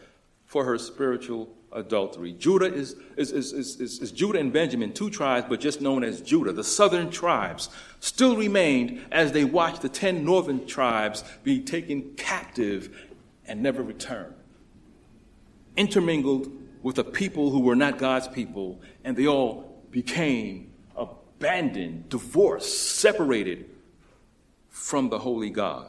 [0.48, 2.34] for her spiritual adultery.
[2.34, 6.22] Judah is, is, is, is, is, Judah and Benjamin, two tribes, but just known as
[6.22, 6.52] Judah.
[6.52, 7.70] The southern tribes
[8.00, 13.14] still remained as they watched the ten northern tribes be taken captive
[13.46, 14.34] and never return.
[15.78, 20.72] Intermingled with a people who were not God's people, and they all became
[21.38, 23.70] abandoned, divorced, separated
[24.70, 25.88] from the holy God.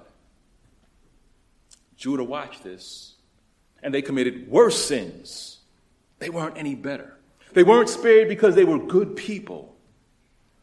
[1.97, 3.15] Judah watched this,
[3.83, 5.59] and they committed worse sins.
[6.19, 7.15] They weren't any better.
[7.53, 9.75] They weren't spared because they were good people,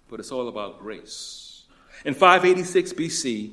[0.09, 1.63] but it's all about grace.
[2.05, 3.51] In 586 BC,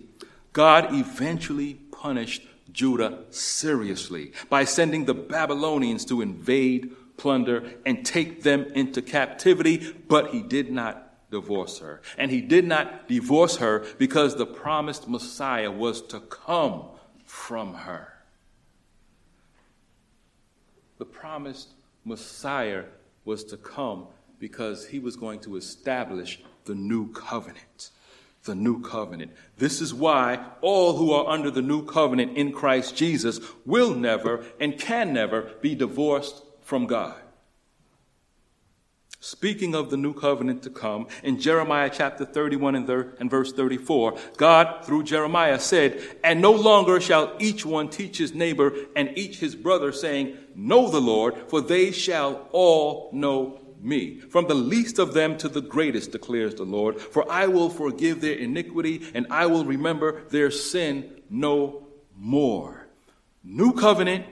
[0.53, 8.65] God eventually punished Judah seriously by sending the Babylonians to invade, plunder, and take them
[8.75, 12.03] into captivity, but he did not divorce her.
[12.19, 16.85] And he did not divorce her because the promised Messiah was to come
[17.25, 18.13] from her.
[20.99, 21.69] The promised
[22.05, 22.85] Messiah
[23.25, 24.07] was to come
[24.39, 27.91] because he was going to establish the new covenant.
[28.45, 29.33] The new covenant.
[29.59, 34.45] This is why all who are under the new covenant in Christ Jesus will never
[34.59, 37.20] and can never be divorced from God.
[39.23, 44.17] Speaking of the new covenant to come, in Jeremiah chapter 31 and, and, verse 34,
[44.39, 49.39] God, through Jeremiah, said, And no longer shall each one teach his neighbor and each
[49.39, 54.21] his brother, saying, Know the Lord, for they shall all know me.
[54.21, 58.23] From the least of them to the greatest, declares the Lord, for I will forgive
[58.23, 62.87] their iniquity and I will remember their sin no more.
[63.45, 64.25] New covenant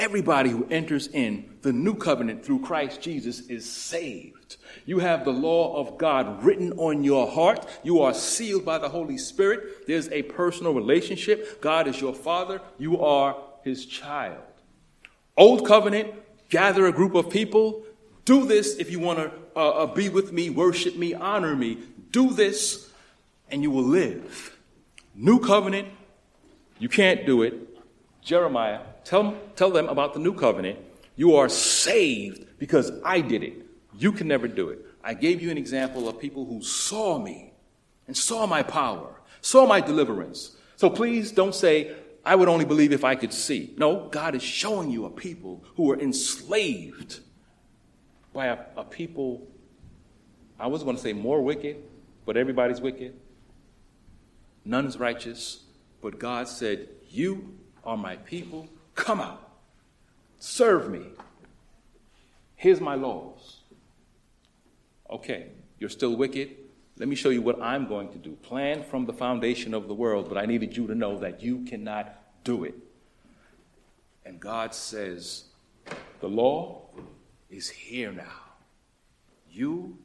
[0.00, 4.56] Everybody who enters in the new covenant through Christ Jesus is saved.
[4.86, 7.66] You have the law of God written on your heart.
[7.82, 9.86] You are sealed by the Holy Spirit.
[9.86, 11.60] There's a personal relationship.
[11.60, 12.60] God is your father.
[12.78, 14.42] You are his child.
[15.36, 16.14] Old covenant,
[16.48, 17.84] gather a group of people.
[18.24, 21.78] Do this if you want to uh, uh, be with me, worship me, honor me.
[22.10, 22.90] Do this
[23.50, 24.56] and you will live.
[25.14, 25.88] New covenant,
[26.78, 27.54] you can't do it.
[28.22, 30.78] Jeremiah Tell, tell them about the new covenant.
[31.20, 33.66] You are saved because I did it.
[33.98, 34.86] You can never do it.
[35.04, 37.52] I gave you an example of people who saw me
[38.06, 40.56] and saw my power, saw my deliverance.
[40.76, 41.94] So please don't say,
[42.24, 43.74] I would only believe if I could see.
[43.76, 47.20] No, God is showing you a people who are enslaved
[48.32, 49.46] by a, a people,
[50.58, 51.84] I was going to say more wicked,
[52.24, 53.14] but everybody's wicked.
[54.64, 55.64] None's righteous.
[56.00, 59.49] But God said, You are my people Come out.
[60.40, 61.02] Serve me.
[62.56, 63.60] Here's my laws.
[65.08, 65.46] Okay,
[65.78, 66.56] you're still wicked.
[66.98, 68.32] Let me show you what I'm going to do.
[68.42, 71.64] Plan from the foundation of the world, but I needed you to know that you
[71.64, 72.74] cannot do it.
[74.26, 75.44] And God says,
[76.20, 76.82] The law
[77.48, 78.40] is here now.
[79.48, 79.96] You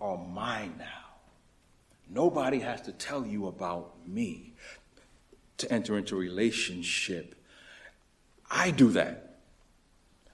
[0.00, 0.86] are mine now.
[2.10, 4.54] Nobody has to tell you about me
[5.58, 7.36] to enter into relationship
[8.52, 9.31] I do that.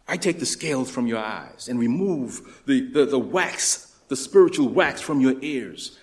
[0.09, 4.68] I take the scales from your eyes and remove the, the, the wax, the spiritual
[4.68, 5.98] wax from your ears.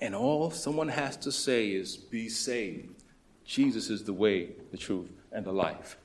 [0.00, 3.02] And all someone has to say is, Be saved.
[3.44, 5.96] Jesus is the way, the truth, and the life.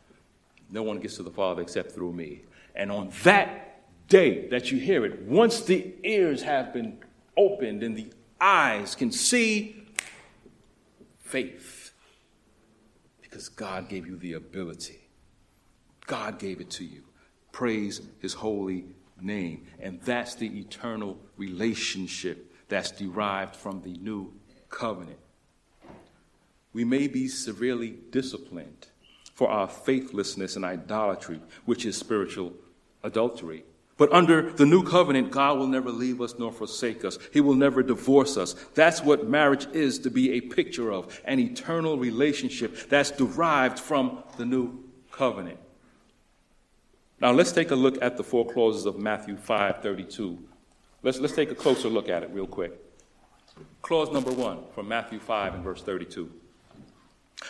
[0.71, 2.41] No one gets to the Father except through me.
[2.75, 6.97] And on that day that you hear it, once the ears have been
[7.38, 8.11] opened and the
[8.41, 9.83] eyes can see,
[11.19, 11.91] faith.
[13.21, 14.99] Because God gave you the ability.
[16.07, 17.03] God gave it to you.
[17.51, 18.85] Praise his holy
[19.21, 19.67] name.
[19.79, 24.33] And that's the eternal relationship that's derived from the new
[24.69, 25.19] covenant.
[26.73, 28.87] We may be severely disciplined
[29.33, 32.53] for our faithlessness and idolatry, which is spiritual
[33.03, 33.63] adultery.
[33.97, 37.17] But under the new covenant, God will never leave us nor forsake us.
[37.33, 38.53] He will never divorce us.
[38.75, 44.23] That's what marriage is to be a picture of an eternal relationship that's derived from
[44.37, 45.57] the new covenant.
[47.20, 50.38] Now let's take a look at the four clauses of Matthew 5:32.
[51.03, 52.74] Let's, let's take a closer look at it real quick.
[53.82, 56.32] Clause number one from Matthew 5 and verse 32.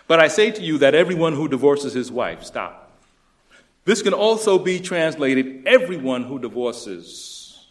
[0.07, 2.91] But I say to you that everyone who divorces his wife, stop.
[3.86, 7.68] This can also be translated everyone who divorces.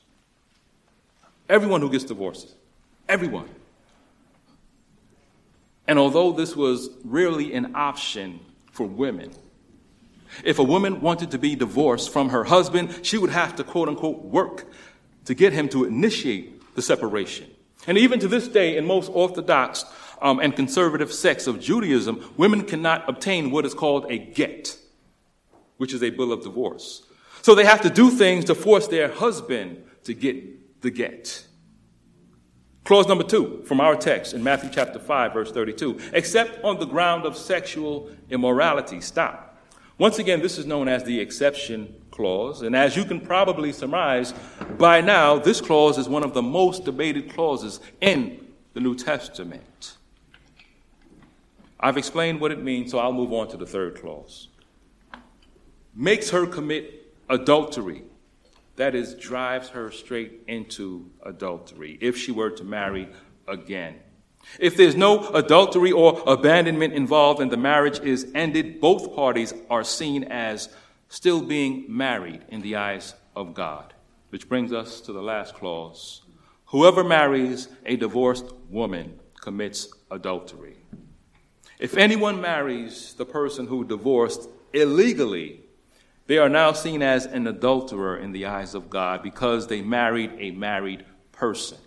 [1.49, 2.55] Everyone who gets divorced.
[3.09, 3.49] Everyone.
[5.87, 8.41] And although this was rarely an option
[8.73, 9.31] for women,
[10.45, 13.89] if a woman wanted to be divorced from her husband, she would have to quote
[13.89, 14.67] unquote work
[15.25, 17.51] to get him to initiate the separation.
[17.87, 19.85] And even to this day, in most Orthodox
[20.21, 24.79] um, and conservative sects of Judaism, women cannot obtain what is called a get.
[25.77, 27.03] which is a bill of divorce.
[27.43, 31.47] So they have to do things to force their husband to get the get.
[32.85, 36.87] Clause number two from our text in Matthew chapter 5, verse 32 except on the
[36.87, 39.01] ground of sexual immorality.
[39.01, 39.46] Stop.
[39.99, 42.63] Once again, this is known as the exception clause.
[42.63, 44.35] And as you can probably surmise
[44.79, 49.97] by now, this clause is one of the most debated clauses in the New Testament.
[51.81, 54.49] I've explained what it means, so I'll move on to the third clause.
[55.95, 58.03] Makes her commit adultery
[58.77, 63.09] that is, drives her straight into adultery if she were to marry
[63.49, 63.97] again.
[64.59, 69.85] If there's no adultery or abandonment involved and the marriage is ended, both parties are
[69.85, 70.69] seen as
[71.09, 73.93] still being married in the eyes of God.
[74.31, 76.23] Which brings us to the last clause.
[76.67, 80.77] Whoever marries a divorced woman commits adultery.
[81.79, 85.61] If anyone marries the person who divorced illegally,
[86.27, 90.33] they are now seen as an adulterer in the eyes of God because they married
[90.39, 91.79] a married person.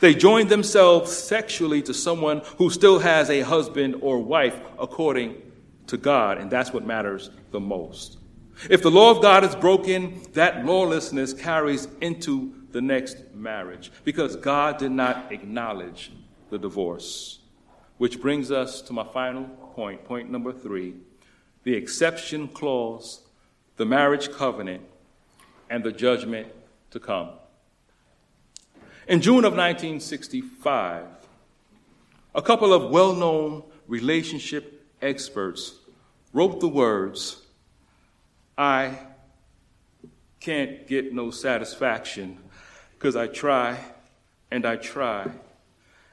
[0.00, 5.42] They joined themselves sexually to someone who still has a husband or wife according
[5.88, 8.18] to God, and that's what matters the most.
[8.68, 14.36] If the law of God is broken, that lawlessness carries into the next marriage because
[14.36, 16.12] God did not acknowledge
[16.50, 17.40] the divorce.
[17.98, 20.94] Which brings us to my final point, point number three
[21.62, 23.20] the exception clause
[23.80, 24.82] the marriage covenant,
[25.70, 26.46] and the judgment
[26.90, 27.30] to come.
[29.10, 31.04] In June of 1965,
[32.32, 35.74] a couple of well known relationship experts
[36.32, 37.42] wrote the words,
[38.56, 38.98] I
[40.38, 42.38] can't get no satisfaction
[42.94, 43.78] because I try
[44.50, 45.28] and I try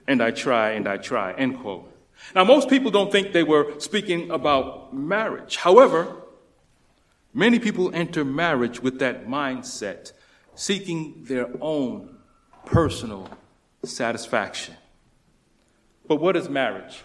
[0.07, 1.89] and I try and I try, end quote.
[2.33, 5.57] Now, most people don't think they were speaking about marriage.
[5.57, 6.23] However,
[7.37, 10.11] Many people enter marriage with that mindset,
[10.55, 12.16] seeking their own
[12.67, 13.29] personal
[13.83, 14.75] satisfaction.
[16.07, 17.03] But what is marriage?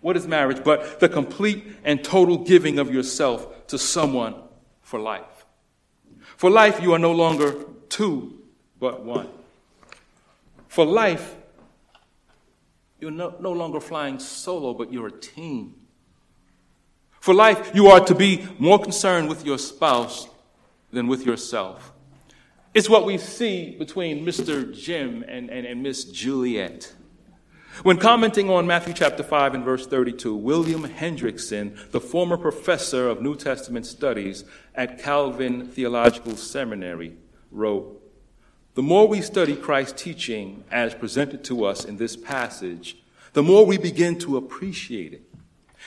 [0.00, 4.34] What is marriage but the complete and total giving of yourself to someone
[4.80, 5.44] for life?
[6.36, 7.54] For life, you are no longer
[7.88, 8.38] two,
[8.78, 9.28] but one.
[10.68, 11.36] For life,
[13.00, 15.74] you're no, no longer flying solo, but you're a team.
[17.20, 20.28] For life, you are to be more concerned with your spouse
[20.92, 21.92] than with yourself.
[22.74, 24.72] It's what we see between Mr.
[24.72, 26.92] Jim and, and, and Miss Juliet.
[27.82, 33.22] When commenting on Matthew chapter 5 and verse 32, William Hendriksen, the former professor of
[33.22, 34.44] New Testament studies
[34.74, 37.14] at Calvin Theological Seminary,
[37.50, 38.02] wrote,
[38.74, 42.98] The more we study Christ's teaching as presented to us in this passage,
[43.32, 45.22] the more we begin to appreciate it.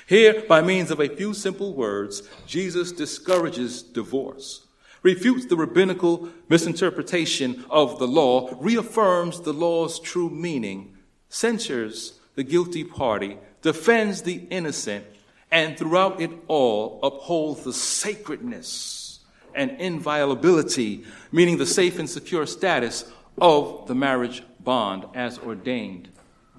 [0.07, 4.65] Here, by means of a few simple words, Jesus discourages divorce,
[5.03, 10.95] refutes the rabbinical misinterpretation of the law, reaffirms the law's true meaning,
[11.29, 15.05] censures the guilty party, defends the innocent,
[15.51, 19.19] and throughout it all upholds the sacredness
[19.53, 26.09] and inviolability, meaning the safe and secure status of the marriage bond as ordained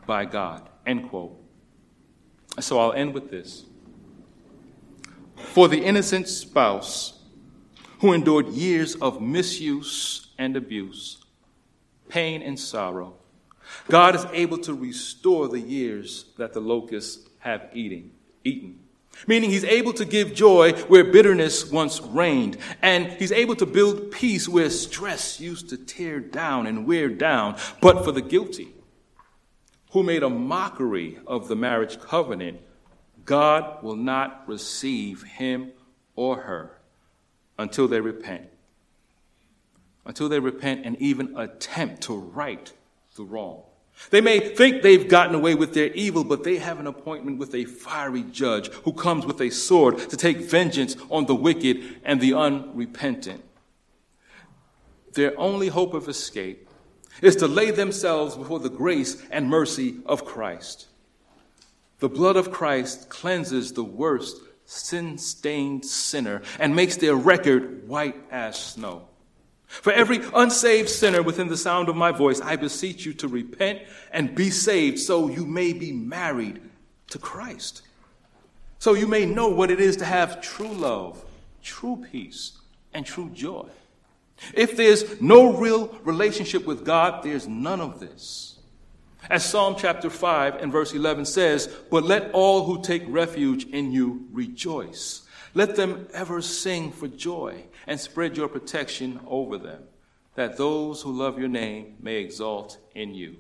[0.06, 0.68] by God.
[0.86, 1.38] End quote.
[2.60, 3.64] So I'll end with this.
[5.36, 7.18] For the innocent spouse
[8.02, 11.18] who endured years of misuse and abuse,
[12.08, 13.14] pain and sorrow,
[13.88, 18.10] God is able to restore the years that the locusts have eating,
[18.42, 18.80] eaten.
[19.28, 24.10] Meaning he's able to give joy where bitterness once reigned, and he's able to build
[24.10, 27.56] peace where stress used to tear down and wear down.
[27.80, 28.74] But for the guilty,
[29.92, 32.62] who made a mockery of the marriage covenant,
[33.24, 35.70] God will not receive him
[36.16, 36.81] or her
[37.58, 38.48] until they repent.
[40.04, 42.72] Until they repent and even attempt to right
[43.16, 43.62] the wrong.
[44.10, 47.54] They may think they've gotten away with their evil, but they have an appointment with
[47.54, 52.20] a fiery judge who comes with a sword to take vengeance on the wicked and
[52.20, 53.44] the unrepentant.
[55.12, 56.68] Their only hope of escape
[57.20, 60.86] is to lay themselves before the grace and mercy of Christ.
[61.98, 68.16] The blood of Christ cleanses the worst sin stained sinner and makes their record white
[68.30, 69.08] as snow.
[69.66, 73.80] For every unsaved sinner within the sound of my voice, I beseech you to repent
[74.12, 76.60] and be saved so you may be married
[77.08, 77.82] to Christ.
[78.78, 81.24] So you may know what it is to have true love,
[81.62, 82.58] true peace,
[82.92, 83.66] and true joy.
[84.54, 88.51] If there's no real relationship with God, there's none of this.
[89.30, 93.92] As Psalm chapter 5 and verse 11 says, But let all who take refuge in
[93.92, 95.22] you rejoice.
[95.54, 99.82] Let them ever sing for joy and spread your protection over them,
[100.34, 103.36] that those who love your name may exalt in you.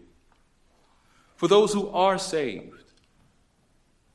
[1.36, 2.84] For those who are saved,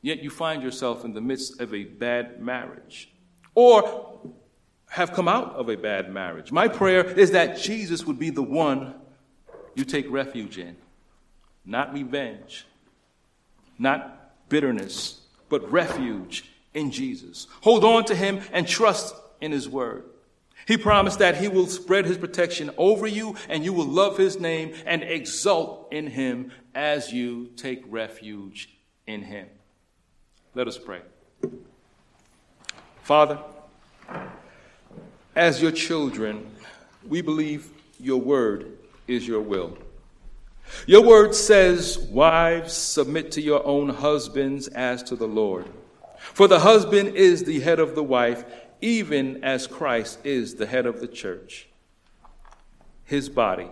[0.01, 3.11] yet you find yourself in the midst of a bad marriage,
[3.55, 4.33] or
[4.89, 8.43] have come out of a bad marriage, my prayer is that Jesus would be the
[8.43, 8.95] one
[9.75, 10.77] you take refuge in,
[11.67, 12.65] not revenge,
[13.77, 17.47] not bitterness, but refuge in Jesus.
[17.61, 20.05] Hold on to him and trust in his word.
[20.65, 24.39] He promised that he will spread his protection over you and you will love his
[24.39, 28.69] name and exult in him as you take refuge
[29.05, 29.47] in him.
[30.55, 31.01] Let us pray.
[33.03, 33.39] Father,
[35.35, 36.49] as your children,
[37.07, 39.77] we believe your word is your will.
[40.85, 45.67] Your word says, Wives, submit to your own husbands as to the Lord.
[46.17, 48.43] For the husband is the head of the wife,
[48.81, 51.67] even as Christ is the head of the church,
[53.03, 53.69] his body,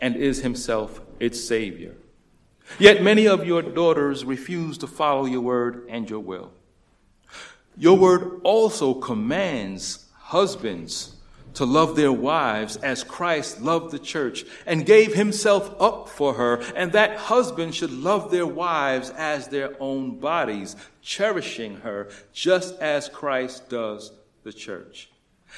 [0.00, 1.94] and is himself its Savior.
[2.78, 6.52] Yet many of your daughters refuse to follow your word and your will.
[7.76, 11.16] Your word also commands husbands
[11.58, 16.62] to love their wives as Christ loved the church and gave himself up for her,
[16.76, 23.08] and that husbands should love their wives as their own bodies, cherishing her just as
[23.08, 24.12] Christ does
[24.44, 25.10] the church.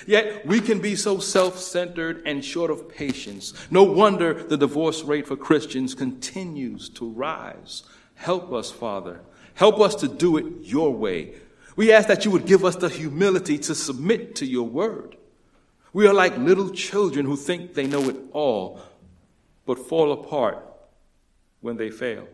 [0.07, 3.53] Yet we can be so self centered and short of patience.
[3.71, 7.83] No wonder the divorce rate for Christians continues to rise.
[8.15, 9.21] Help us, Father.
[9.53, 11.35] Help us to do it your way.
[11.77, 15.19] We ask that you would give us the humility to submit to your word.
[15.93, 18.81] We are like little children who think they know it all,
[19.67, 20.65] but fall apart
[21.61, 22.29] when they fail.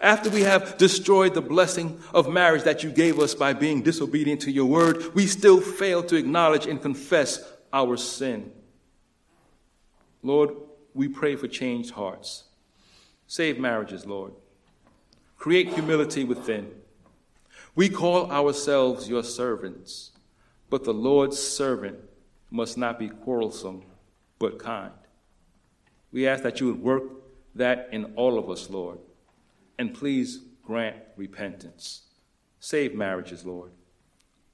[0.00, 4.42] After we have destroyed the blessing of marriage that you gave us by being disobedient
[4.42, 7.42] to your word, we still fail to acknowledge and confess
[7.72, 8.52] our sin.
[10.22, 10.50] Lord,
[10.94, 12.44] we pray for changed hearts.
[13.26, 14.32] Save marriages, Lord.
[15.38, 16.70] Create humility within.
[17.74, 20.10] We call ourselves your servants,
[20.68, 21.98] but the Lord's servant
[22.50, 23.82] must not be quarrelsome,
[24.38, 24.92] but kind.
[26.12, 27.02] We ask that you would work
[27.54, 28.98] that in all of us, Lord.
[29.78, 32.02] And please grant repentance.
[32.60, 33.70] Save marriages, Lord.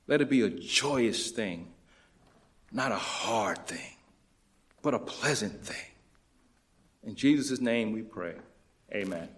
[0.07, 1.72] Let it be a joyous thing,
[2.70, 3.97] not a hard thing,
[4.82, 5.92] but a pleasant thing.
[7.03, 8.34] In Jesus' name we pray.
[8.92, 9.28] Amen.